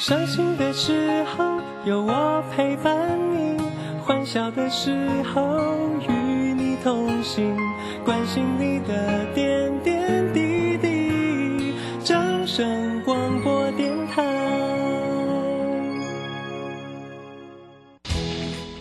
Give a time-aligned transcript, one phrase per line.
[0.00, 2.96] 伤心的时候有我陪伴
[3.36, 3.62] 你，
[4.02, 4.90] 欢笑的时
[5.24, 5.76] 候
[6.08, 7.54] 与你同行，
[8.02, 11.74] 关心你的点点滴滴。
[12.02, 14.24] 掌声广播电台。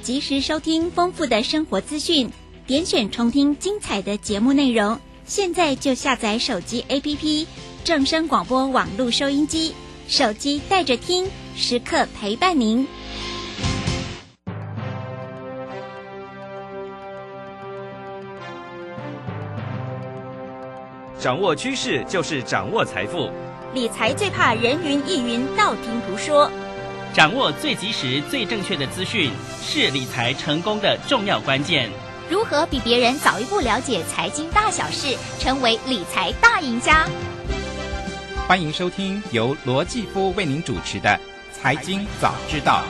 [0.01, 2.31] 及时收听丰富的生活资讯，
[2.65, 4.97] 点选重听精彩的节目内容。
[5.25, 7.45] 现在就下载手机 APP
[7.83, 9.73] 正声广播网络收音机，
[10.09, 12.87] 手机带着听，时刻陪伴您。
[21.19, 23.29] 掌握趋势就是掌握财富，
[23.75, 26.51] 理财最怕人云亦云、道听途说。
[27.13, 29.29] 掌握最及时、最正确的资讯，
[29.61, 31.87] 是理财成功的重要关键。
[32.31, 37.07] 如何比别人早一步了解财经大小事，成为理财大赢家？
[38.49, 41.09] 欢迎收听由罗继夫为您主持的
[41.55, 42.83] 《财经早知道》。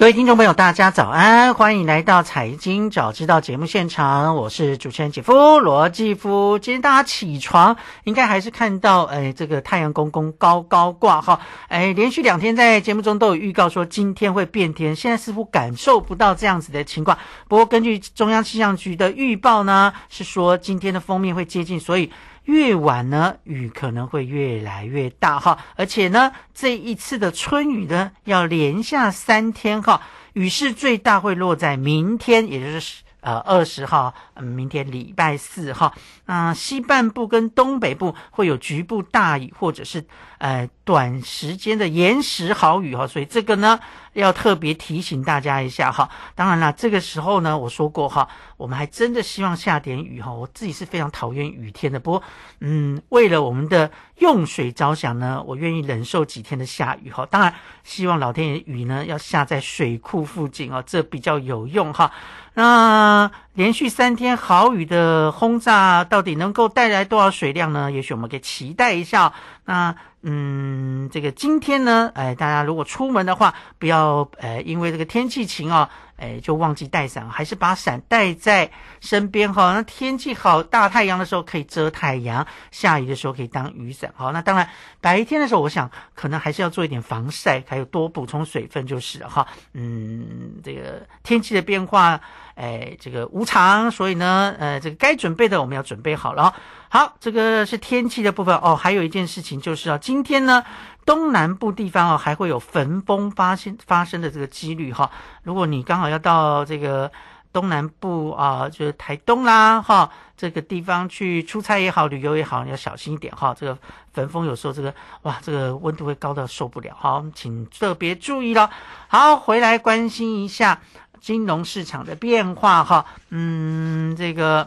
[0.00, 6.58] 各位听众朋友，大家早安，欢迎来到《财经早知道》节目现场，我是主持人姐夫罗继夫。
[6.58, 17.18] 今天大家起床，应该还是看到，哎，这个太阳公公高高挂哈，哎，连续两天在节目中都有预告说今天会变天，现在似乎感受不到这样子的情况。
[17.46, 22.10] 不过根据中央气象局的预报呢，是说今天的封面会接近，所以。
[22.44, 30.00] 越晚呢，雨可能会越来越大哈，而且呢，这一次的春雨呢，要连下三天哈，
[30.32, 35.92] 雨势最大会落在明天，也就是十呃二十号，明天礼拜四哈。
[36.26, 40.04] 那西半部跟东北部会有局部大雨，或者是
[40.38, 43.80] 呃短时间的延时好雨哈，所以这个呢。
[44.14, 50.32] 要特别提醒大家一下哈，当然了，这个时候呢，我说过哈，我们还真的希望下点雨哈。
[50.32, 52.22] 我自己是非常讨厌雨天的，不过，
[52.58, 57.24] 嗯，为了我们的用水着想呢，我愿意忍受几天的下雨哈。
[57.26, 62.10] 当然，希望老天爷雨呢要下在水库附近哦，这比较有用哈。
[62.54, 67.92] 那连续三天豪雨的轰炸，到底能够带来多少水量呢？
[67.92, 69.34] 也许我们可以期待一下。
[69.66, 69.94] 那。
[70.22, 78.70] 嗯，这个今天呢，哎，大家如果出门的话，不要呃，因为这个天气晴哦，哎，就忘记带伞，还是把伞带在
[79.00, 79.72] 身边哈。
[79.72, 84.12] 那天气好，大太阳的时候可以遮太阳，下雨的时候可以当雨伞。
[84.14, 84.68] 好，那当然
[85.00, 89.46] 白天的时候，我想可能还是要做一点防晒，还有多补充水分就是哈。
[89.72, 92.20] 嗯，这个天气的变化。
[92.56, 96.54] 哎，这个无常，所以呢，呃，这个该准备的我们要准备好了。
[96.92, 98.74] 好，这个是天气的部分哦。
[98.74, 100.64] 还有一件事情就是啊，今天呢，
[101.06, 105.08] 东南部地方哦还会有焚风发生发生的这个几率哈。
[105.44, 107.08] 如果你刚好要到这个
[107.52, 113.54] 东南部啊，就是台东啦哈，这个地方去出差也好，旅游也好，你要小心一点哈。
[113.56, 113.78] 这个
[114.12, 118.68] 焚风有时候这个哇，这个温度会高到受不了，好，请特别注意了。
[119.06, 120.80] 好，回来关心一下。
[121.20, 124.66] 金融市场的变化，哈，嗯，这个，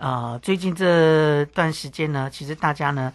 [0.00, 3.12] 啊，最近这段时间呢，其实大家呢，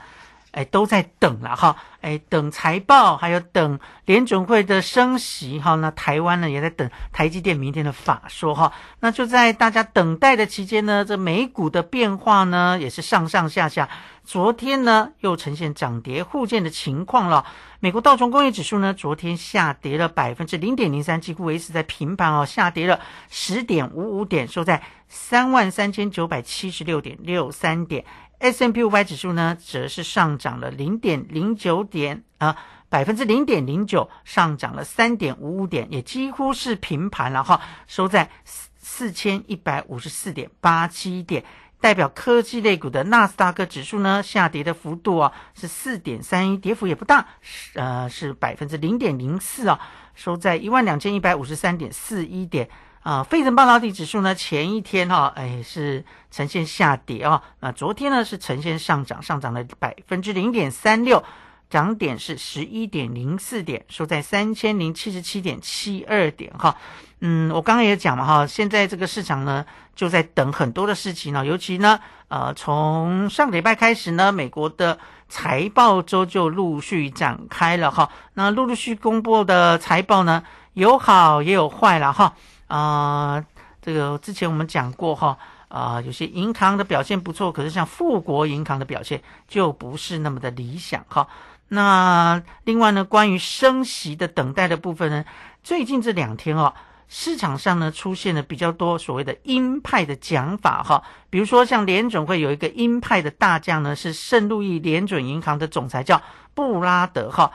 [0.55, 8.71] 哎，都在等了，哈，哎，等财报，还有等联准会的升息，哈，那台湾呢也在等台积电明天的法说，哈，
[9.01, 13.89] 那就在大家等待的期间呢，这美股的变化呢，也是上上下下。
[14.23, 17.45] 昨天呢，又呈现涨跌互见的情况了。
[17.79, 22.99] 美国道琼工业指数呢，昨天下跌了百分之零点零三，几乎维持在平盘哦，下跌了
[23.29, 28.03] 十点五五点，收在三万三千九百七十六点六三点。
[28.39, 32.57] S M P 五百指数呢，则是上涨了零点零九点啊，
[32.89, 41.43] 百分之零点零九，上涨了三点五五点，也几乎是平盘了哈，收在四四千一百五十四点八七点。
[41.81, 47.27] 代表科技类股的纳斯达克指数呢，下跌的幅度啊是四点三一，跌幅也不大，
[47.75, 49.79] 呃是百分之零点零四啊，
[50.15, 52.69] 收在一万两千一百五十三点四一点
[53.05, 53.23] 啊。
[53.23, 61.23] 费城半导体指数呢，前一天哈哎是呈现下跌啊，那昨天呢是呈现上涨，上涨了百分之零点三六，
[61.69, 66.75] 涨点是十一点零四点，收在三千零七十七点七二点哈。
[67.21, 69.65] 嗯，我刚刚也讲嘛哈，现在这个市场呢
[69.95, 74.97] 就在等很多的事情呢，尤其呢，呃，从上礼拜开始呢，美国的
[75.29, 78.09] 财报周就陆续展开了哈。
[78.33, 80.43] 那陆陆续公布的财报呢，
[80.73, 82.35] 有好也有坏了哈。
[82.67, 83.43] 啊，
[83.81, 91.27] 这个之前我们讲过哈，啊，有些银行的表现不错，可是像富国银行的表现就不是那么的理想哈。
[91.67, 95.25] 那另外呢，关于升息的等待的部分呢，
[95.63, 96.73] 最近这两天哦。
[97.07, 106.19] 市场上呢出现了比较多所谓的鹰派的讲法哈，比如说像联准会有一个鹰派的大将呢，是圣路易联准银行的总裁叫
[106.55, 107.51] 布拉德哈。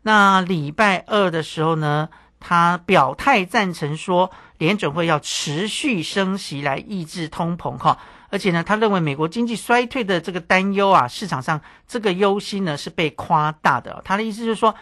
[0.00, 2.08] 那礼拜二的时候呢，
[2.46, 7.96] 他表态赞成说联准会要持续升息来抑制通膨哈，
[8.28, 11.58] 而且呢，他认为美国经济衰退的这个担忧啊，市场上
[11.88, 14.02] 这个忧心呢是被夸大的。
[14.04, 14.74] 他的意思就是说。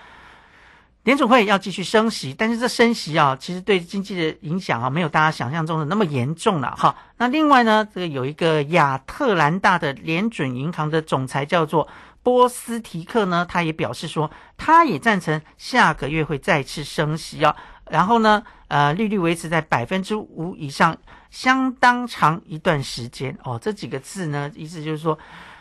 [1.05, 6.95] 联储会要继续升息，但是这升息啊，其实对经济的影响啊，没有大家想象中的那么严重了哈。
[7.17, 11.89] 那另外呢，这个有一个亚特兰大的联准银行的总裁叫做
[12.23, 17.57] 波斯提克呢，他也表示说，他也赞成下个月会再次升息啊。
[17.91, 20.97] 然后呢，呃，利率维持在百分之五以上，
[21.31, 23.59] 相当长一段时间哦。
[23.61, 25.19] 这几个字呢，意思就是说，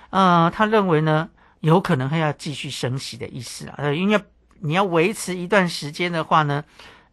[0.09, 1.29] 呃，他认为呢，
[1.59, 4.21] 有可能会要继续升息的意思啊，呃，因为。
[4.63, 6.63] 你要维持一段时间的话呢，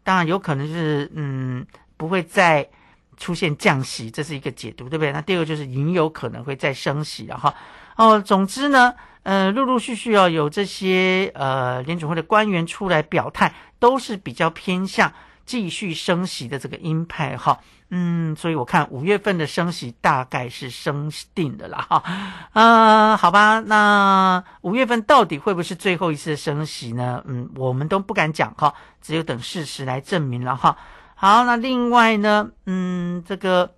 [0.03, 1.65] 当然有可能是嗯
[1.97, 2.69] 不会再
[3.17, 5.11] 出现降息，这是一个解读，对不对？
[5.11, 7.51] 那第二个就是也有可能会再升息了哈。
[7.95, 8.93] 哦，总之呢，
[9.29, 15.13] 呃，陆陆续续要有这些呃联储会的官员出来表态，都是比较偏向
[15.45, 17.59] 继续升息的这个鹰派哈。
[17.91, 22.03] 嗯，所以我看五月份的升息大概是升定的啦，哈，
[22.53, 27.23] 嗯，好吧，那五月份到底会不会是最后一次升息呢？
[27.27, 30.75] 嗯，我们都不敢讲哈，只有等事实来证明了哈。
[31.13, 33.75] 好，那另外呢，嗯，这个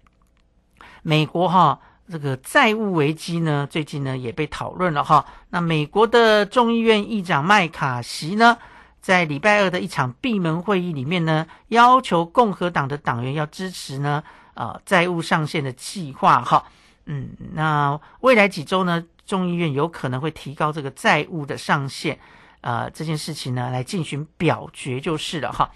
[1.01, 5.25] 美国哈，这个债务危机呢，最近呢也被讨论了哈。
[5.49, 8.57] 那美国的众议院议长麦卡锡呢？
[9.01, 16.63] 在礼拜二的一场闭门会议里面呢，要求共和党的党员要支持呢，呃，债务上限的计划哈。
[17.05, 22.19] 嗯，那未来几周呢，众议院有可能会提高这个债务的上限，
[22.61, 25.71] 呃，这件事情呢，来进行表决就是了哈。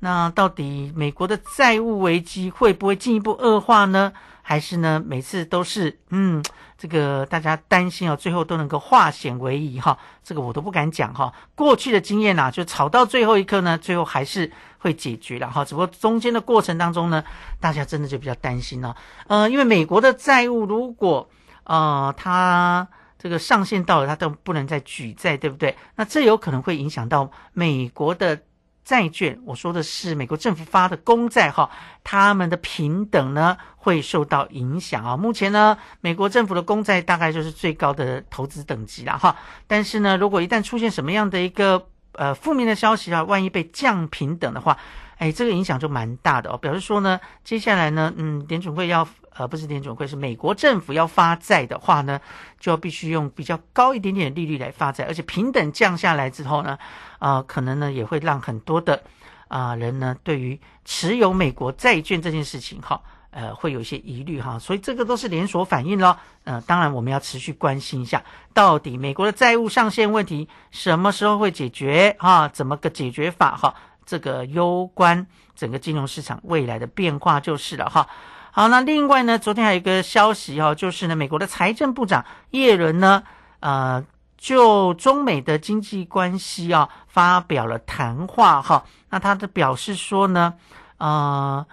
[0.00, 4.12] 那到底美国的债务危机会不会进一步恶化呢？
[4.48, 6.40] 还是呢，每次都是嗯，
[6.78, 9.98] 这个大家担心啊，最后都能够化险为夷哈。
[10.22, 11.34] 这个我都不敢讲哈。
[11.56, 14.48] 过去的经验呐，就吵到最后一刻呢，最后还是
[14.78, 15.64] 会解决了哈。
[15.64, 17.24] 只不过中间的过程当中呢，
[17.58, 18.94] 大家真的就比较担心了。
[19.26, 21.28] 呃，因为美国的债务如果
[21.64, 22.86] 呃它
[23.18, 25.76] 这个上限到了，它都不能再举债，对不对？
[25.96, 28.38] 那这有可能会影响到美国的。
[28.86, 31.68] 债券，我说的是美国政府发的公债哈，
[32.04, 35.16] 他们的平等呢会受到影响啊。
[35.16, 39.34] 目前呢，美国政府的公债大概就是最高的投资等级了哈。
[39.66, 44.78] 但是呢，如果一旦出现什么样的一个呃负面的消息啊，万一被降平等的话，
[45.18, 46.56] 哎，这个影响就蛮大的哦。
[46.56, 49.06] 表示说呢，接下来呢，嗯，联准会要。
[49.38, 52.20] 呃，不是联准会，是美国政府要发债的话呢，
[52.58, 56.78] 就必须用比较高一点点的利率来发债，而且平等降下来之后呢，
[57.18, 59.02] 啊，可能呢也会让很多的
[59.48, 66.16] 啊人呢对于持有美国债券这件事情哈，呃，会有一些疑虑哈，所以这个都是连锁反应咯。
[66.44, 68.24] 呃，当然我们要持续关心一下，
[68.54, 72.48] 到底美国的债务上限问题什么时候会解决哈？
[72.48, 73.74] 怎么个解决法哈？
[74.06, 78.08] 这个攸关整个金融市场未来的变化就是了哈。
[78.56, 83.22] 好，那另外呢，昨天还有一个消息哈，就是呢，美国的财政部长耶伦呢，
[83.60, 84.02] 呃，
[84.38, 88.82] 就中美的经济关系啊，发表了谈话哈。
[89.10, 90.54] 那他的表示说呢，
[90.96, 91.66] 呃，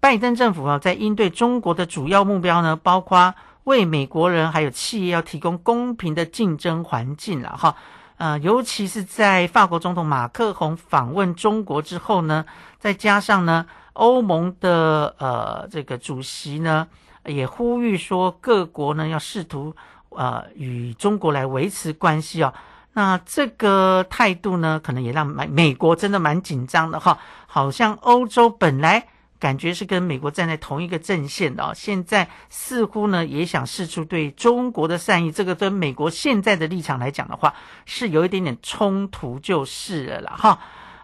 [0.00, 7.76] 拜登政府啊，在应对中国的主要目标呢，包括为美国人还有企业要提供公平的竞争环境了哈。
[8.16, 12.46] 呃，尤其是在法国总统马克宏访问中国之后呢，
[12.78, 13.66] 再加上呢。
[13.92, 16.86] 欧盟的呃这个主席呢，
[17.24, 19.74] 也呼吁说各国呢要试图
[20.10, 22.52] 呃与中国来维持关系哦。
[22.92, 27.18] 那这个态度呢，可能也让美美国真的蛮紧张的哈。
[27.46, 29.06] 好像欧洲本来
[29.38, 35.30] 感觉是跟美国站在同一个阵线的哦，现在似乎呢也想试出对中国的善意。
[35.30, 37.54] 这个跟美国现在的立场来讲的话，
[37.86, 40.58] 是有一点点冲突就是了啦哈。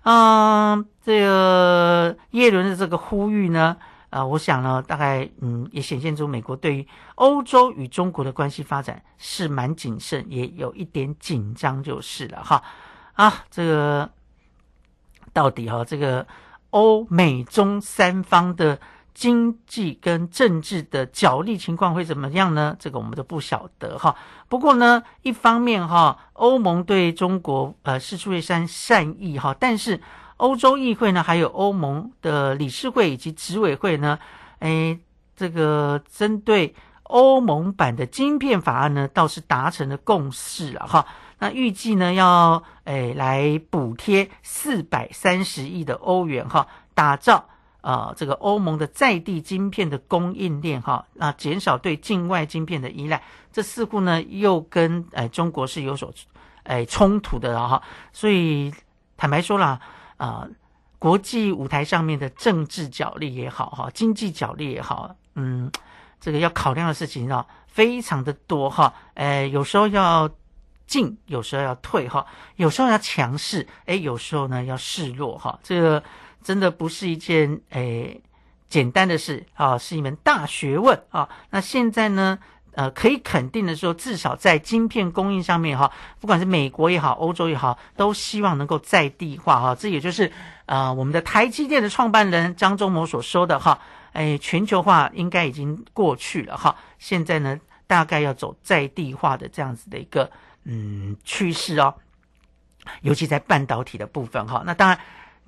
[0.06, 3.76] 嗯，这个耶伦的这个呼吁呢，
[4.10, 6.86] 啊，我想呢，大概嗯，也显现出美国对于
[7.16, 12.62] 欧洲与中国的关系发展是蛮谨慎，也有一点紧张，就是了哈。
[13.14, 14.08] 啊，这个
[15.32, 16.24] 到底哈，这个
[16.70, 18.78] 欧美中三方的。
[19.16, 22.76] 经济跟政治的角力情况会怎么样呢？
[22.78, 24.14] 这个我们都不晓得哈。
[24.46, 30.02] 不过呢，一方面哈，欧盟对中国呃是出一扇善意哈，但是
[30.36, 34.18] 欧洲议会呢，还有欧盟的理事会以及执委会呢，
[34.58, 34.98] 哎，
[35.34, 41.06] 这个针对欧盟版的晶片法案呢，倒是达成了共识了哈。
[41.38, 47.48] 那预计呢，要哎来补贴四百三十亿的欧元哈，打造。
[47.86, 56.12] 啊这个欧盟的在地晶片的供应链哈，那减少对境外晶片的依赖，这似乎呢又跟哎中国是有所
[56.64, 57.80] 哎冲突的哈，
[58.12, 58.74] 所以
[59.16, 59.80] 坦白说了
[60.16, 60.48] 啊，
[60.98, 65.70] 国际舞台上面的政治角力也好哈，经济角力也好，嗯，
[66.20, 70.28] 这个要考量的事情啊非常的多哈，哎有时候要。
[70.88, 72.24] 进有时候要退哈，
[72.54, 76.00] 有时候要强势，哎，有时候呢要示弱哈，这个
[76.46, 78.22] 真的不是一件诶
[78.68, 81.28] 简单的事啊，是一门大学问啊。
[81.50, 82.38] 那现在呢，
[82.70, 89.74] 呃，可以肯定的说，至少在晶片供应上面哈，不管是美国也好，欧洲也好，都希望能够在地化哈。
[89.74, 90.30] 这也就是
[90.66, 93.80] 啊，我们的台积电的创办人张忠谋所说的哈，
[94.12, 100.30] 哎，全球化应该已经过去了哈，现在呢，大概要走在地化的这样子的一个。
[100.68, 101.94] 嗯，趋势哦，
[103.02, 104.64] 尤其在半导体的部分哈。
[104.66, 104.98] 那当然，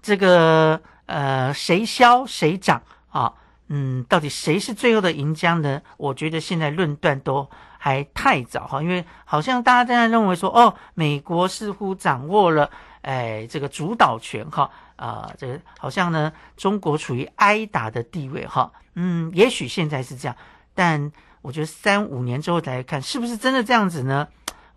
[0.02, 3.32] 这个呃，谁消谁涨啊？
[3.68, 5.82] 嗯，到底谁是最后的赢家呢？
[5.96, 12.70] 我觉得现在论断都还太早哈，因为好像大家在认为说，哦，美国似乎掌握了
[13.02, 18.72] 哎这个主导权哈啊，这个好像呢，中国处于挨打的地位哈。
[18.94, 20.36] 嗯，也许现在是这样，
[20.74, 21.12] 但
[21.42, 24.26] 我觉得三五年之后再看，是不是真的这样子呢？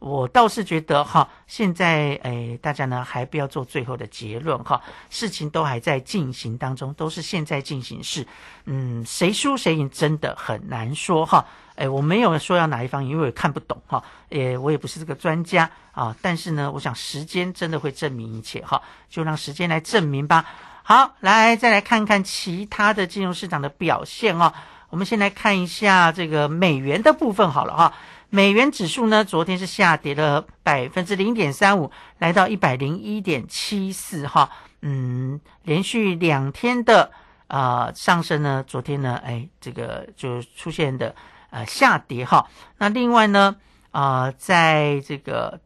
[0.02, 4.82] 我倒是觉得哈，现在诶，大家呢还不要做最后的结论哈，
[5.12, 8.26] 事情都还在进行当中，都是现在进行式，
[8.66, 20.44] 嗯，谁输谁赢真的很难说哈，诶，我没有说要哪一方赢，因为我看不懂哈，诶，我也不是这个专家啊，但是呢，我想时间真的会证明一切哈，就让时间来证明吧。
[20.82, 24.52] 好，来再来看看其他的金融市场的表现哦，
[24.90, 27.94] 我们先来看一下这个美元的部分好了哈。
[28.34, 34.50] 美元指数呢，昨天是下跌了百分之零点三五，来到一百零一点七四哈，
[34.82, 37.12] 嗯，连续两天的
[37.48, 41.14] 啊上升呢，昨天呢，哎，这个就出现的
[41.50, 42.48] 呃下跌哈。
[42.78, 43.54] 那另外呢，
[43.92, 45.60] 啊，在这个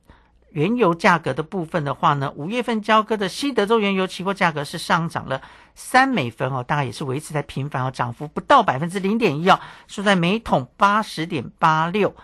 [0.50, 5.40] 原油价格的部分的话呢，五月份交割的西德州原油期货价格是上涨了
[5.76, 12.16] 三美分哦，大概也是维持在平凡哦，涨幅不到百分之零点一哦，收在每桶八十点八六。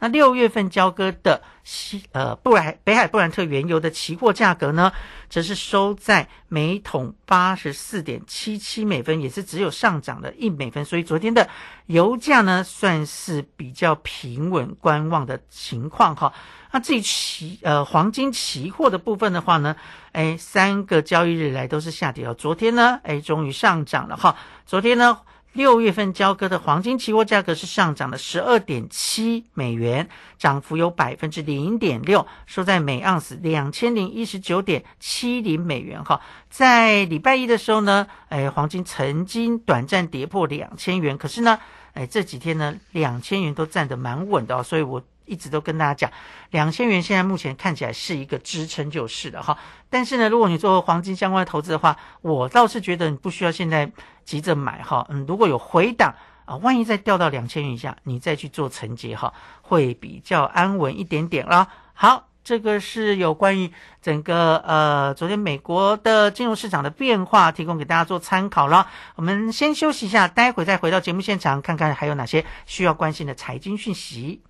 [0.00, 4.92] 那六月份交割的西呃布莱北海布兰特原油的期货价格呢，
[5.28, 10.84] 则是收在每桶八十四点七七美分，也是只有上涨了一美分。
[10.84, 11.48] 所以昨天的
[11.86, 16.32] 油价呢，算是比较平稳观望的情况哈。
[16.70, 19.74] 那至于期呃黄金期货的部分的话呢，
[20.12, 22.34] 哎，三个交易日来都是下跌哦。
[22.34, 24.36] 昨天呢，哎，终于上涨了哈。
[24.64, 25.18] 昨天呢。
[25.52, 36.04] 六月份交割的黄金期货价格是上涨了十二点七美元，涨幅有百分之零点六，收在每盎司两千零一十九点七零美元。
[36.04, 41.58] 哈，在礼拜一的时候呢，哎，黄金曾经短暂跌破两千元，可是呢，
[41.94, 45.02] 哎，这几天呢，两千元都站得蛮稳的，所以我。
[45.28, 46.10] 一直都跟大家讲，
[46.50, 49.58] 两千元现在目前看起来是一个支撑，就是的哈。
[49.90, 53.90] 但是呢，如果你做黄金相关的投资的话，我倒是觉得你不需要现在
[54.24, 55.06] 急着买哈。
[55.10, 59.32] 嗯，如果有回档啊，万一再掉到两千元以下，你再去做承接哈，
[59.62, 61.68] 会比较安稳一点点啦。
[61.94, 63.70] 好，这个是有关于
[64.00, 68.88] 整个呃昨天美国的金融市场的变化，提供给大家做参考了。
[69.16, 74.42] 我们先休息一下，待会再回到节目现场，看看还有哪些需要关心的财经讯息。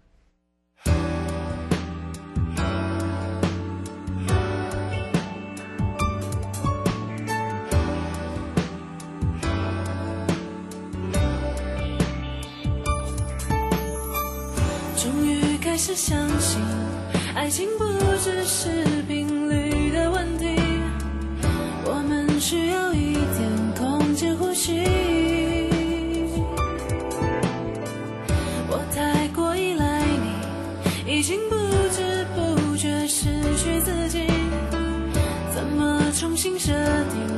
[14.97, 16.61] 终于开始相信，
[17.35, 17.85] 爱情不
[18.23, 19.68] 只是频率。
[36.69, 36.75] 决
[37.15, 37.38] 定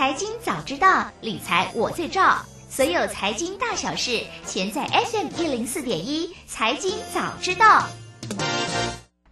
[0.00, 2.38] 财经早知道，理财我最照。
[2.70, 6.34] 所有财经大小事，全在 FM 一零四点一。
[6.46, 7.84] 财经早知道。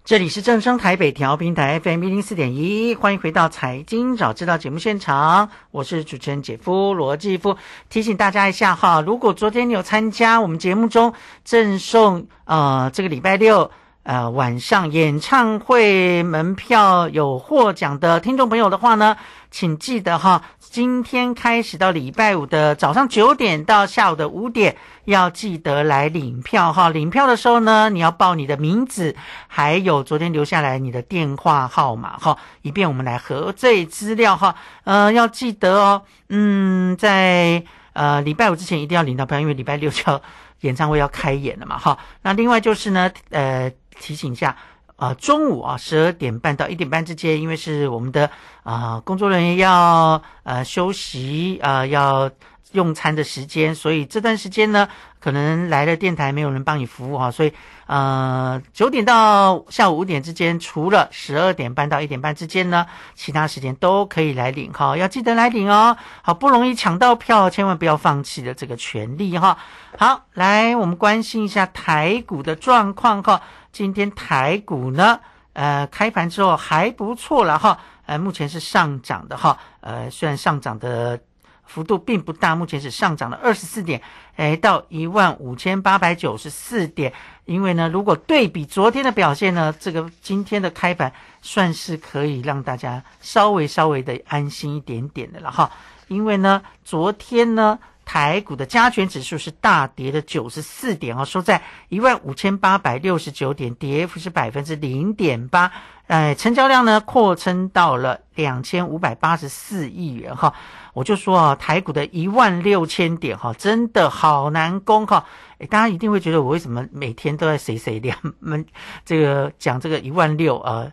[0.05, 7.57] 这里是正声台北调频台 FM 一零四点一，欢迎回到财经早知道节目现场，我是主持人姐夫罗继夫。
[7.89, 13.71] 提醒大家一下哈，如果昨天你有参加我们节目中赠送呃这个礼拜六
[14.09, 19.19] 呃晚上演唱会门票有获奖的听众朋友的话呢，
[19.51, 26.89] 请记得哈，今天开始到礼拜五的早上九点到下午的五点，要记得来领票哈。
[26.89, 29.15] 领票的时候呢，你要报你的名字，
[29.47, 34.55] 还有昨天留下来你的电话号码哈，以便我们来核对资料哈。
[34.85, 40.19] 呃，要记得哦，嗯，在呃礼拜五之前一定要领到票，因为礼拜六就要
[40.63, 41.99] 演唱会要开演了嘛，哈。
[42.23, 44.57] 那另外就是呢，呃，提醒一下。
[44.97, 48.29] 啊，中午啊，十二点半到一点半之间，因为是我们的
[48.65, 52.29] 啊工作人员要呃休息啊要
[52.73, 54.89] 用餐的时间，所以这段时间呢，
[55.21, 57.53] 可能来了电台没有人帮你服务哈，所以
[57.87, 62.85] 呃九点到下午五点之间，除了十二点半到一点半之间呢，
[63.15, 69.59] 其他时间都可以来领哈，要记得来领哦，好不容易抢到票，千万不要放弃了这个权利哈。
[69.97, 73.41] 好，来我们关心一下台股的状况哈。
[73.79, 75.21] 今天台股呢，
[75.53, 81.21] 呃，开盘之后还不错了哈，呃，目前是上涨的哈，呃，虽然上涨的
[81.65, 84.03] 幅度并不大，目前是上涨了二十四点，
[84.35, 87.13] 哎，到一万五千八百九十四点。
[87.45, 95.71] 因为呢，如果对比昨天的表现呢，这个今天的开盘算是可以让大家稍微稍微的安心一点点的了哈。
[96.09, 97.79] 因为呢，昨天呢。
[98.09, 105.71] 台股的加权指数是大跌的九十四点哦，收在一万五千八百六十九点，跌幅是百分之零点八。
[106.07, 110.55] 哎，成交量呢扩增到了两千五百八十四亿元哈。
[110.95, 115.27] 我就说啊，台股的一万六千点哈，真的好难攻哈。
[115.59, 118.65] 哎，大家一定会觉得我为什么每天都在谁谁两们
[119.05, 120.91] 这个讲这个一万六呃。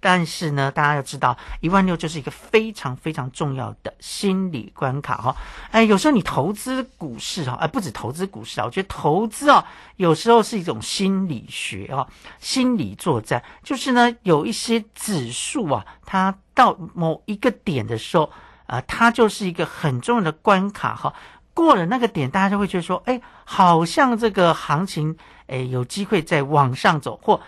[0.00, 5.36] 但是呢，大家要知道，一万六就是一个非常非常重要的心理关卡哈。
[5.70, 12.06] 哎，有时候你投资股市哈，哎，不止投资股市啊，我觉得投资啊，有时候是一种心理学啊，
[12.38, 13.42] 心理作战。
[13.64, 18.30] 就是呢，有一些指数啊，它到某一个点的时候
[18.66, 21.12] 啊，它就是一个很重要的关卡哈。
[21.52, 25.16] 过了那个点，大家就会觉得说，哎，好像这个行情
[25.48, 27.40] 哎有机会再往上走或。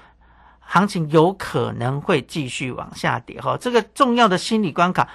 [0.73, 5.09] 行情有可能会继续往下跌哈，这个重要的心理关卡，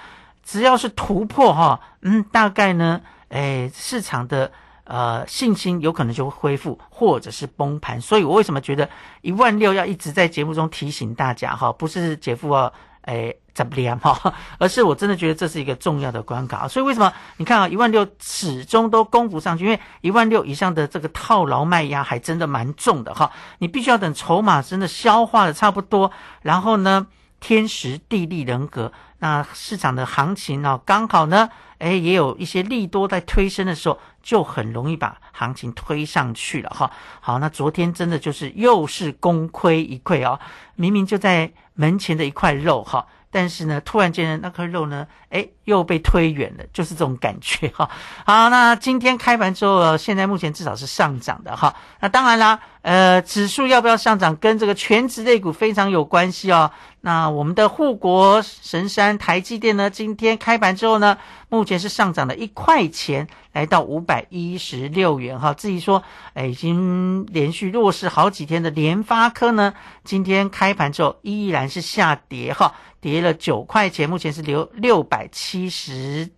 [0.44, 4.52] 只要是突破哈，嗯，大概呢，哎，市场的
[4.84, 7.98] 呃信心有可能就会恢复，或者是崩盘。
[7.98, 8.86] 所以我为什么觉得
[9.22, 12.70] 一万六要一直在节目中提醒大家哈，不是姐夫哦，
[13.06, 13.34] 哎。
[13.56, 14.34] 怎么连哈？
[14.60, 19.64] 而是我真的觉得这是一个重要的关卡，所以为什么你看啊，一万六始终都攻不上去？
[19.64, 23.32] 因为一万六以上的这个套牢卖压还真的蛮重的哈。
[23.60, 27.06] 你必须要等筹码真的消化的差不多，然后呢，
[27.40, 36.90] 天时地利人和，那市场的行情呢，刚好呢，哎，也有一些利多在推升的时候，就很容易把行情推上去了哈。
[37.20, 40.38] 好，那昨天真的就是又是功亏一篑啊！
[40.74, 43.06] 明明就在门前的一块肉哈。
[43.36, 47.90] 但是呢，突然间呢，那颗肉呢，哎，又被推远了，就是这种感觉哈。
[48.24, 51.76] 好，那今天开盘之后，现在目前至少是上涨的哈。
[52.00, 56.70] 那当然啦，呃，指数要不要上涨，跟这个全职类股非常有关系哦。
[57.02, 61.18] 那我们的护国神山台积电呢，今天开盘之后呢，
[61.50, 65.52] 目前是上涨了一块钱，来到五百一十六元哈。
[65.52, 72.72] 至于说，哎，已经连续弱势好几天的联发科呢，今天开盘之后依然是下跌哈。
[73.06, 76.28] 跌了九块钱，目前是留六百七十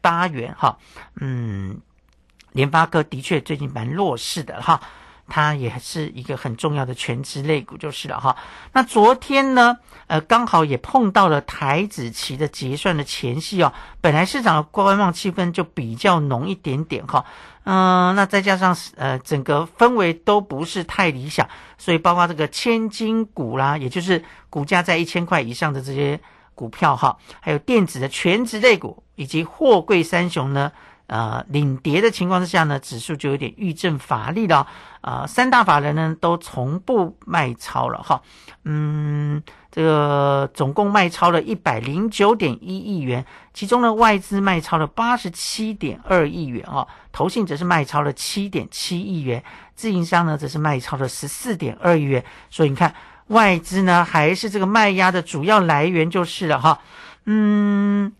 [0.00, 0.78] 八元哈。
[1.20, 1.82] 嗯，
[2.52, 4.80] 联发科的确最近蛮弱势的哈，
[5.28, 8.38] 它也是一个很重要的全职类股就是了哈。
[8.72, 17.26] 那昨天呢，呃，刚好也碰到了台子期的结算的前夕哦，本来市场的观望气氛就比较浓一点点哈。
[17.64, 21.48] 嗯，那再加上呃，整个氛围都不是太理想，
[21.78, 26.20] 所以包括这个千金股啦，也就是股价在一千块以上的这些
[26.54, 30.70] 股票哈，还有电子的全职类股以及货柜三雄呢，
[31.06, 34.66] 呃，领跌的情况之下呢，指数就有点遇震乏力了
[35.00, 35.26] 啊。
[35.26, 38.22] 三大法人呢都从不卖超了哈，
[38.64, 39.42] 嗯。
[39.74, 49.42] 这个总共卖超了一百零九点一亿元，其中呢外资卖超了八十七点二亿元哦，投信则是卖超了七点七亿元，
[49.74, 52.24] 自营商呢则是卖超了十四点二亿元。
[52.50, 52.94] 所以你看
[53.26, 56.78] 外资呢还是这个卖压的主要来源就是了哈。
[57.24, 58.12] 嗯，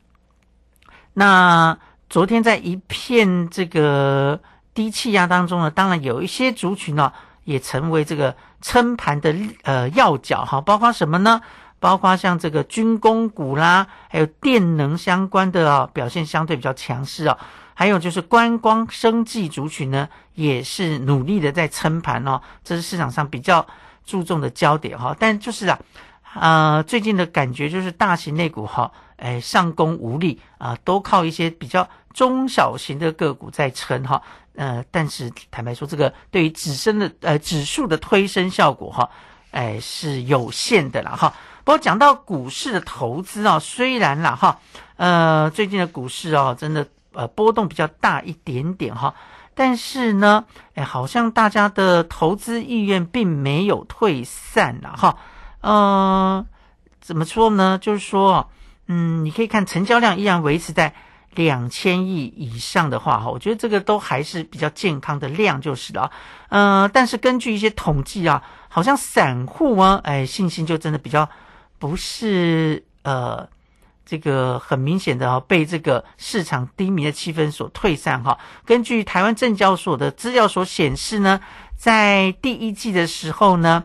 [1.12, 1.79] 那
[2.14, 4.38] 昨天在一片这个
[4.72, 8.37] 低气压当中呢，当然有一些族群呢也成为这个。
[8.62, 11.42] 撑盘的呃要角哈，包括什么呢？
[11.81, 17.37] 包括像这个军工股啦，还有电能相关的啊，表现相对比较强势哦。
[17.74, 23.66] 还有就是观光生技族群呢，也是努力的在撑盘哦，这是市场上比较
[24.07, 25.14] 注重的焦点哈。
[25.18, 25.79] 但就是啊，
[26.33, 34.22] 呃，最近的感觉就是大型类股哈，哎，上攻无力啊，都靠一些比较中小型的个股在撑哈。
[34.57, 39.11] 呃，但是坦白说，这个对于指升的呃指数的推升效果哈，
[39.50, 41.35] 哎是有限的了哈。
[41.64, 44.61] 不过讲到股市的投资啊，虽然啦哈，
[44.96, 49.14] 呃最近的股市啊真的呃波动比较大一点点哈，
[49.55, 55.16] 但是呢，哎，好像大家的投资意愿并没有退散了哈。
[55.62, 56.46] 呃，
[57.00, 57.79] 怎么说呢？
[57.81, 58.50] 就是说，
[58.87, 60.94] 嗯，你可以看成交量依然维持在
[61.35, 66.11] 两千亿以上的话哈，我觉得这个都还是比较健康的量就是了。
[66.49, 71.29] 呃，但是根据一些统计啊，好像散户啊，哎，信心就真的比较
[71.79, 73.49] 不是呃。
[74.07, 78.38] 这个很明显的哈，被这个市场低迷的气氛所退散哈。
[78.66, 81.40] 根据台湾证交所的资料所显示呢，
[81.75, 83.85] 在第一季的时候呢，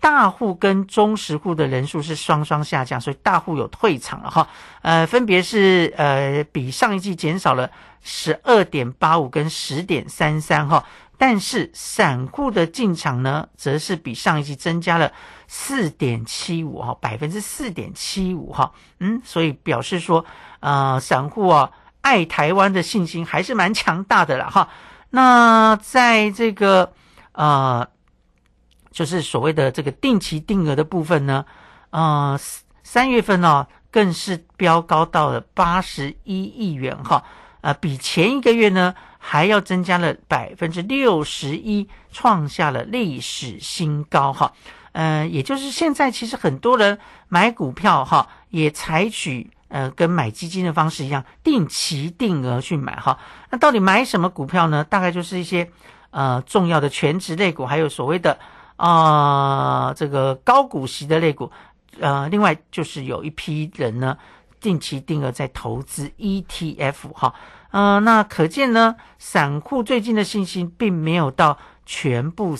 [0.00, 4.48] 大户跟中实户的人数是双双下降，所以大户有退场了哈。
[4.82, 7.70] 呃，分别是呃比上一季减少了
[8.02, 10.84] 十二点八五跟十点三三哈。
[11.18, 15.10] 但是散户的进场呢，则是比上一季增加了
[15.48, 20.26] 四点七五哈，百分之四点七五哈，嗯，所以表示说，
[20.60, 21.70] 呃，散户啊
[22.02, 24.68] 爱台湾的信心还是蛮强大的了哈。
[25.08, 26.92] 那在这个
[27.32, 27.88] 呃，
[28.96, 31.44] 就是所谓的这个定期定额的部分呢，
[31.90, 32.40] 呃，
[32.82, 37.22] 三月份呢更是飙高到了八十一亿元哈，
[37.60, 38.94] 呃，比前一个月呢。
[39.28, 44.52] 还要增加了百分之六十一，创下了历史新高哈。
[44.92, 53.18] 呃，也就是现在其实很多人买股票哈，也采取呃跟买基金的方式一样，定期定额去买哈。
[53.50, 54.84] 那到底买什么股票呢？
[54.84, 55.68] 大概就是一些
[56.10, 58.38] 呃重要的全职类股，还有所谓的
[58.76, 61.50] 啊这个高股息的类股。
[61.98, 64.18] 呃，另外就是有一批人呢，
[64.60, 67.34] 定期定额在投资 ETF 哈。
[67.70, 72.54] 呃，那可见呢，散户最近的信心并没有到全部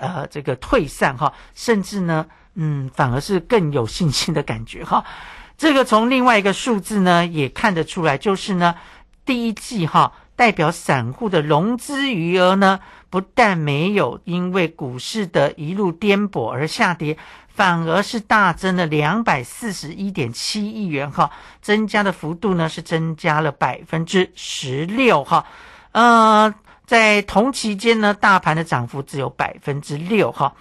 [0.00, 5.04] 呃这个退散哈，甚至呢，嗯，反而是更有信心的感觉哈。
[5.56, 8.74] 这个从另外一个数字呢也看得出来，就是呢，
[9.24, 12.80] 第一季哈代表散户的融资余额呢，
[13.14, 17.16] 不但没有因为股市的一路颠簸而下跌。
[17.46, 21.30] 反而是大增了两百四十一点七亿元哈，
[21.62, 25.46] 增加的幅度呢是增加了百分之十六哈，
[25.92, 26.52] 呃，
[26.84, 30.52] 在同期间呢，大盘的涨幅只有百分之六哈，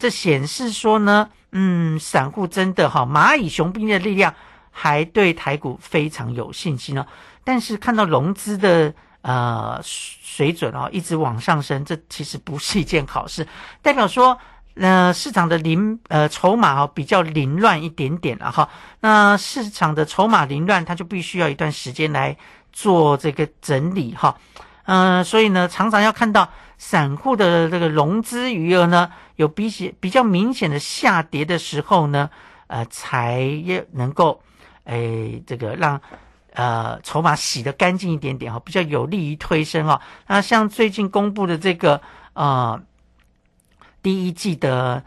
[0.00, 4.34] 这显示说呢，嗯，散户真的哈，蚂蚁雄兵的力量
[4.72, 7.06] 还对台股非常有信心哦，
[7.44, 8.92] 但是看到融资的
[9.24, 13.44] 呃水准哦一直往上升，这其实不是一件好事，
[13.82, 14.38] 代表说。
[14.76, 22.36] 那市场的凌呃筹码哈比较凌乱一点点了哈，那市场的筹码凌乱，它就必须要一段时间来
[22.72, 24.36] 做这个整理哈，
[24.86, 32.28] 嗯，所以呢，常常要看到散户的这个融资余额呢有比起比较明显的下跌的时候呢，
[32.66, 33.48] 呃，才
[33.92, 34.42] 能够
[34.86, 36.00] 诶这个让
[36.54, 40.00] 呃筹码洗得干净一点点哈，比较有利于推升哈。
[40.26, 42.00] 那像最近公布的这个
[42.32, 42.82] 呃。
[44.04, 45.02] 第一季的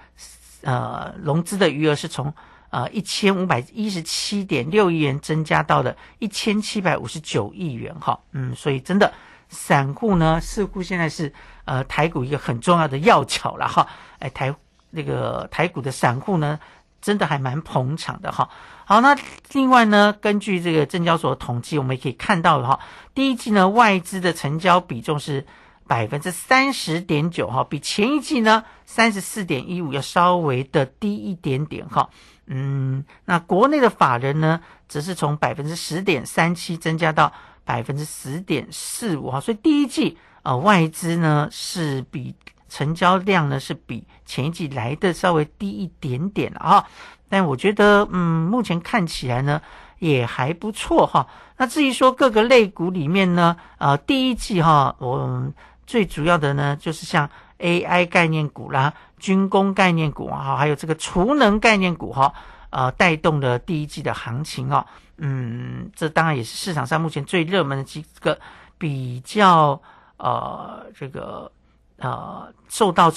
[0.64, 2.34] 呃融资的余额是从
[2.72, 9.14] 呃一千五百一十七点六亿元增加到了一千七百五十九亿元哈，嗯，所以真的
[9.50, 11.32] 散户呢似乎现在是
[11.66, 14.52] 呃台股一个很重要的要角了哈，哎台
[14.90, 16.60] 那个台股的散户呢
[17.08, 18.50] 真的还蛮捧场的哈。
[18.86, 19.16] 好，那
[19.54, 22.80] 另外呢，根据这个证交所的统计，我们也可以看到哈，
[23.16, 25.46] 第一季呢外资的成交比重是。
[25.90, 32.10] 百分之三十点九哈，比前一季呢三十四点一五要稍微的低一点点哈。
[32.46, 37.32] 嗯，那国内的法人呢，则是从百分之十点三七增加到
[37.64, 39.40] 百分之十点四五哈。
[39.40, 42.36] 所以第一季呃外资呢是比
[42.70, 46.88] 成交量呢是比前一季来的稍微低一点点了哈。
[47.30, 49.62] 但我觉得嗯目前看起来呢
[50.00, 51.28] 也还不错哈。
[51.58, 55.52] 那至于说各个类股里面呢，呃第一季哈我。
[55.88, 62.34] 最主要的呢，就是像 AI 概念股啦、军工概念股啊，还有这个储能概念股哈，
[62.72, 64.86] 呃，带动了第一季的行情哦。
[65.16, 68.38] 嗯，这当然也是市场上目前最热门的几个
[68.78, 69.82] 比较
[70.18, 71.50] 呃这个
[71.98, 73.12] 呃受到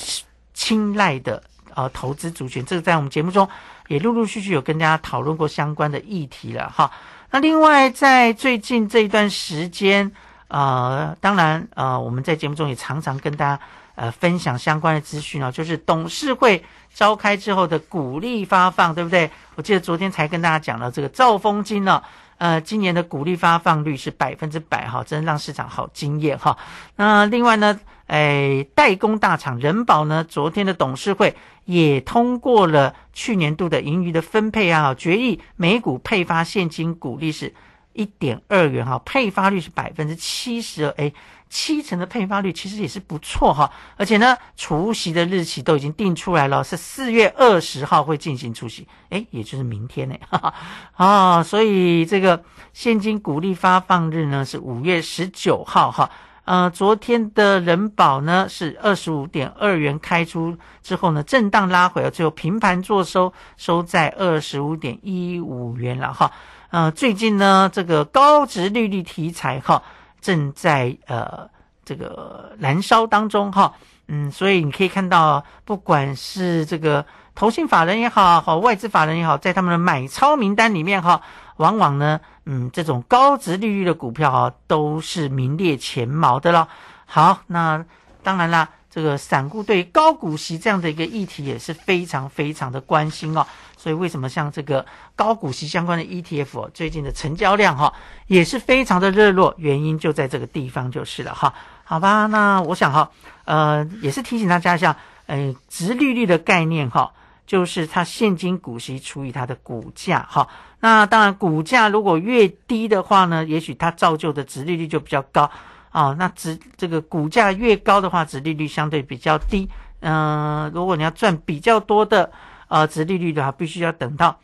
[0.53, 1.43] 青睐的
[1.75, 2.65] 呃投资族群。
[2.65, 3.49] 这个在我们节目中
[3.89, 6.91] 也陆陆续续有跟大家讨论过相关的议题了哈。
[7.31, 10.11] 那另外在最近这一段时间。
[10.53, 13.63] 呃，当然，呃，我们在节目中也常常跟大家
[13.95, 16.61] 呃分享相关的资讯哦，就是董事会
[16.93, 19.31] 召开之后的股利发放，对不对？
[19.55, 22.03] 我记得昨天才跟大家讲了这个兆丰金呢，
[22.39, 26.59] 呃，今年的股利发放率是百分之百哈，真的让市场好惊艳哈。
[26.97, 27.79] 那另外呢，
[28.11, 37.55] 哎，代工大厂人保呢，昨天的董事会也通过了去年度的盈余的分配啊，决议每股配发现金股利是。
[37.93, 41.13] 一点二元哈，配发率是百分之七十二，哎，
[41.49, 43.69] 七成的配发率，其实也是不错哈。
[43.97, 50.55] 而且呢，除夕的日期都已经定出来了，是四月二十号会进行除夕，诶，也就是明天呢，哈哈
[50.95, 56.09] 啊，所以这个现金股利发放日呢是五月十九号哈。
[56.51, 66.33] 呃，昨天的人保呢是二十五点二元开出之后呢，震荡拉回了，最后平盘做收，收在二十五点一五元了哈。
[66.71, 69.81] 呃，最近呢，这个高值利率题材哈
[70.21, 71.49] 正在呃
[71.85, 73.73] 这个燃烧当中哈，
[74.09, 81.23] 嗯，所以你可以看到，不管是这个投信法人也好，好外资法人也好，在他们的买超名单里面哈，
[81.61, 82.21] 往往呢。
[82.47, 86.69] 嗯，这种高值利率的股票啊，都是名列前茅的了。
[87.05, 87.85] 好，那
[88.23, 93.47] 当然啦，这个散户对高股息这样的一个议题也是非常非常的关心哦。
[93.77, 97.93] 所以为什么像这个高股息相关的 ETF，最近的成交量哈
[98.27, 101.55] 也是非常的热络，原因就在这个地方就是了哈。
[101.85, 103.11] 好吧，那我想哈，
[103.45, 104.97] 呃，也是提醒大家一下，
[105.27, 107.13] 呃，值利率的概念哈。
[107.47, 110.47] 就是它现金股息除以它的股价，哈，
[110.81, 115.51] 那当然股价如果越低的话呢，也许它造就的值利率就比较高，
[115.91, 119.69] 啊，那值这个股价越高的话，值利率相对比较低，
[120.01, 122.31] 嗯，如果你要赚比较多的
[122.69, 124.39] 呃值利率的话，必须要等到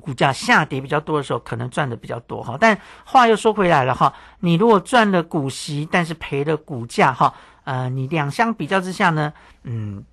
[0.00, 2.56] 股价下跌比较多的时候，可能赚的比较多，哈。
[2.60, 7.34] 但话又说回来了，哈，你如果赚了股息，但是赔了股价，哈，
[7.64, 9.32] 呃，你两相比较之下呢，
[9.64, 10.04] 嗯。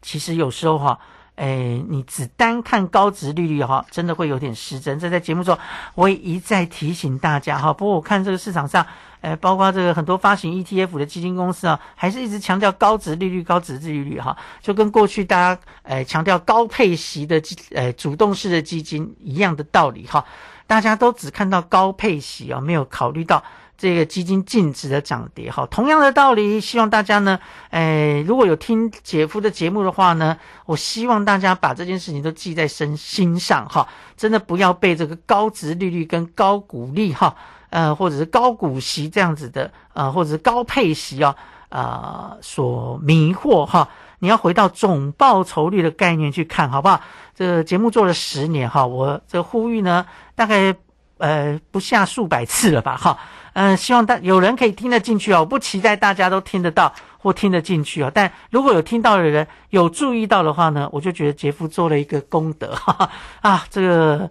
[0.00, 0.96] 其实有时候哈，
[1.38, 4.98] 哎，你只单看高值利率哈，真的会有点失真。
[4.98, 5.56] 这在节目中
[5.94, 7.72] 我也一再提醒大家哈。
[7.72, 8.84] 不过我看这个市场上，
[9.20, 20.24] 呃，包括这个很多发行 ETF 的基金公司啊，还是一直强调高值利率、高值利率哈，就跟过去大家呃强调高配息的基呃主动式的基金一样的道理哈。
[20.66, 23.40] 大家都只看到高配息啊，没有考虑到。
[23.78, 27.38] 这个基金净值的涨跌，哈，同样的道理，希望大家呢，
[27.70, 30.36] 诶，如果有听姐夫的节目的话呢，
[30.66, 33.86] 我希望大家把这件事情都记在身心上，哈，
[34.16, 37.36] 真的不要被这个高值利率跟高股利，哈，
[37.70, 41.36] 呃，或者是高股息这样子的，呃，或者是高配息啊，
[41.68, 43.88] 呃，所迷惑，哈，
[44.18, 47.00] 你要回到总报酬率的概念去看，好不好？
[47.32, 50.74] 这节目做了十年，哈，我这呼吁呢，大概
[51.18, 53.18] 呃不下数百次了吧，哈。
[53.54, 55.40] 嗯，希望大有人可以听得进去哦。
[55.40, 58.12] 我不期待大家都听得到或听得进去哦。
[58.14, 63.66] 但如果有听到的人有注意到的话呢，我就觉得杰夫做了一个功德哈哈啊！
[63.68, 64.30] 这个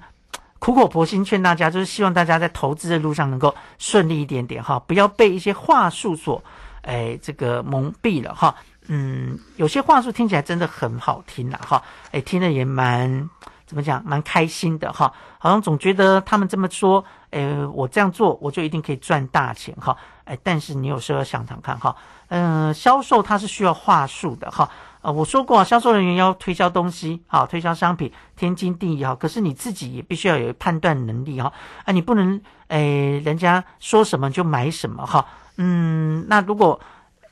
[0.59, 6.41] 苦口婆心劝大家，就是希望大家在投资的路上能够顺利一点点哈，不要被一些话术所
[6.83, 8.55] 哎这个蒙蔽了哈。
[8.87, 13.29] 嗯，有些话术听起来真的很好听呐哈，哎，听了也蛮
[13.67, 15.13] 怎么讲，蛮开心的哈。
[15.37, 17.03] 好像总觉得他们这么说。
[17.29, 19.95] 呃，我这样做，我就一定可以赚大钱哈。
[20.23, 21.93] 哎，但是你有时候要想想看哈，
[22.29, 24.69] 嗯，销售它是需要话术的哈。
[25.01, 29.13] 呃，我说过，销售人员要推销东西，好，推销商品，天经地义哈。
[29.13, 31.51] 可是你自己也必须要有判断能力哈。
[31.83, 32.79] 啊，你不能，哎，
[33.25, 35.25] 人家说什么就买什么哈。
[35.57, 36.79] 嗯，那如果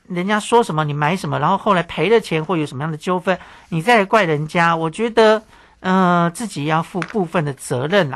[0.08, 3.38] 人家说什么你买什么，然后后来赔了钱或有什么样的纠纷，
[3.70, 5.42] 你再怪人家，我觉得，
[5.86, 8.14] 呃，自己要负部分的责任啦。